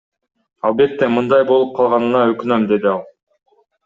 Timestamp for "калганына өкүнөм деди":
1.79-2.91